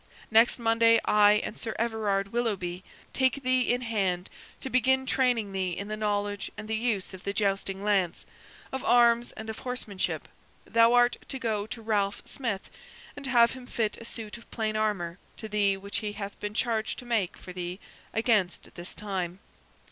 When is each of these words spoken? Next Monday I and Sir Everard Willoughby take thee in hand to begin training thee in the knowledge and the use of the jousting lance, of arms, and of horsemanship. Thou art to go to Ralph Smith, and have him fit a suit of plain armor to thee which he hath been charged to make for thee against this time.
Next 0.31 0.57
Monday 0.57 0.99
I 1.05 1.33
and 1.45 1.55
Sir 1.59 1.75
Everard 1.77 2.33
Willoughby 2.33 2.83
take 3.13 3.43
thee 3.43 3.71
in 3.71 3.81
hand 3.81 4.31
to 4.59 4.67
begin 4.71 5.05
training 5.05 5.51
thee 5.51 5.73
in 5.77 5.89
the 5.89 5.95
knowledge 5.95 6.49
and 6.57 6.67
the 6.67 6.75
use 6.75 7.13
of 7.13 7.23
the 7.23 7.33
jousting 7.33 7.83
lance, 7.83 8.25
of 8.71 8.83
arms, 8.83 9.31
and 9.33 9.47
of 9.47 9.59
horsemanship. 9.59 10.27
Thou 10.65 10.93
art 10.95 11.17
to 11.29 11.37
go 11.37 11.67
to 11.67 11.83
Ralph 11.83 12.23
Smith, 12.25 12.71
and 13.15 13.27
have 13.27 13.51
him 13.51 13.67
fit 13.67 13.95
a 14.01 14.05
suit 14.05 14.39
of 14.39 14.49
plain 14.49 14.75
armor 14.75 15.19
to 15.37 15.47
thee 15.47 15.77
which 15.77 15.99
he 15.99 16.13
hath 16.13 16.39
been 16.39 16.55
charged 16.55 16.97
to 16.97 17.05
make 17.05 17.37
for 17.37 17.53
thee 17.53 17.79
against 18.11 18.73
this 18.73 18.95
time. 18.95 19.37